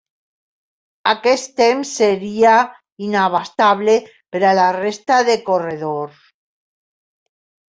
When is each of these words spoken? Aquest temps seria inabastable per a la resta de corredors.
Aquest 1.09 1.51
temps 1.59 1.91
seria 1.99 2.53
inabastable 3.09 3.99
per 4.37 4.43
a 4.45 4.55
la 4.61 4.67
resta 4.79 5.21
de 5.29 5.37
corredors. 5.53 6.19